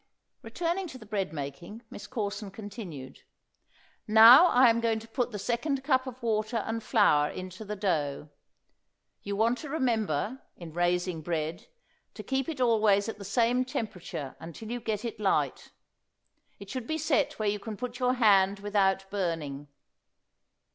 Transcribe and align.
(Returning 0.41 0.87
to 0.87 0.97
the 0.97 1.05
bread 1.05 1.31
making, 1.31 1.83
Miss 1.91 2.07
Corson 2.07 2.49
continued:) 2.49 3.19
Now 4.07 4.47
I 4.47 4.67
am 4.71 4.79
going 4.81 4.97
to 4.97 5.07
put 5.07 5.29
the 5.29 5.37
second 5.37 5.83
cup 5.83 6.07
of 6.07 6.23
water 6.23 6.57
and 6.57 6.81
flour 6.81 7.29
into 7.29 7.63
the 7.63 7.75
dough. 7.75 8.29
You 9.21 9.35
want 9.35 9.59
to 9.59 9.69
remember, 9.69 10.41
in 10.57 10.73
raising 10.73 11.21
bread, 11.21 11.67
to 12.15 12.23
keep 12.23 12.49
it 12.49 12.59
always 12.59 13.07
at 13.07 13.19
the 13.19 13.23
same 13.23 13.63
temperature 13.63 14.35
until 14.39 14.71
you 14.71 14.79
get 14.79 15.05
it 15.05 15.19
light. 15.19 15.69
It 16.59 16.71
should 16.71 16.87
be 16.87 16.97
set 16.97 17.37
where 17.37 17.49
you 17.49 17.59
can 17.59 17.77
put 17.77 17.99
your 17.99 18.15
hand 18.15 18.57
without 18.57 19.07
burning. 19.11 19.67